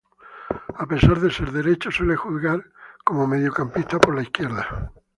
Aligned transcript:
A 0.83 0.85
pesar 0.87 1.19
de 1.19 1.29
ser 1.29 1.51
derecho 1.51 1.91
suele 1.91 2.15
jugar 2.15 2.59
como 3.05 3.27
mediocampista 3.27 3.99
por 3.99 4.19
izquierda. 4.19 4.91